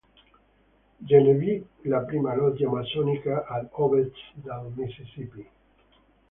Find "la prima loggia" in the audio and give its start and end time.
1.83-2.67